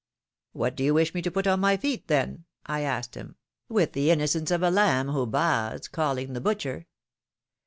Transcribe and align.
^^MVhat 0.55 0.73
do 0.75 0.83
you 0.83 0.95
wish 0.95 1.13
me 1.13 1.21
to 1.21 1.29
put 1.29 1.45
on 1.45 1.59
my 1.59 1.77
feet, 1.77 2.07
then?^ 2.07 2.45
I 2.65 2.79
asked 2.81 3.13
him, 3.13 3.35
with 3.69 3.93
the 3.93 4.09
innocence 4.09 4.49
of 4.49 4.63
a 4.63 4.71
lamb 4.71 5.09
who 5.09 5.27
baas, 5.27 5.87
calling 5.87 6.33
the 6.33 6.41
butcher. 6.41 6.87